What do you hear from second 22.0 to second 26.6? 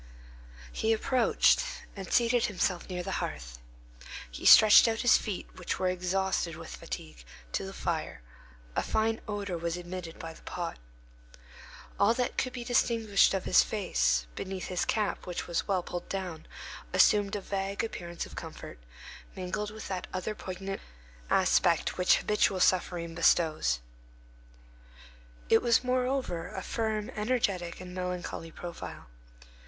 habitual suffering bestows. It was, moreover,